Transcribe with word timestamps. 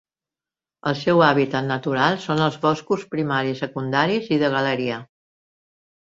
El 0.91 0.95
seu 0.99 1.19
hàbitat 1.25 1.67
natural 1.71 2.17
són 2.23 2.41
els 2.45 2.57
boscos 2.63 3.03
primaris, 3.11 3.61
secundaris 3.65 4.31
i 4.39 4.41
de 4.45 4.49
galeria. 4.55 4.97